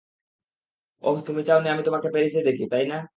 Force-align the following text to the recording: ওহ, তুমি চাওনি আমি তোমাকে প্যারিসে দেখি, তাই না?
ওহ, 1.03 1.17
তুমি 1.27 1.41
চাওনি 1.47 1.67
আমি 1.69 1.83
তোমাকে 1.83 2.07
প্যারিসে 2.13 2.41
দেখি, 2.47 2.63
তাই 2.71 2.85
না? 2.87 2.97